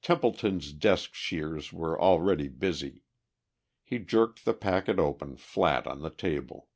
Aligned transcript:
Templeton's 0.00 0.72
desk 0.72 1.12
shears 1.12 1.70
were 1.70 2.00
already 2.00 2.48
busy. 2.48 3.02
He 3.82 3.98
jerked 3.98 4.46
the 4.46 4.54
packet 4.54 4.98
open 4.98 5.36
flat 5.36 5.86
on 5.86 6.00
the 6.00 6.08
table. 6.08 6.70